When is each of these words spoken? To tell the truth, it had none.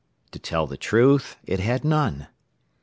To 0.31 0.39
tell 0.39 0.65
the 0.65 0.77
truth, 0.77 1.37
it 1.43 1.59
had 1.59 1.85
none. 1.85 2.25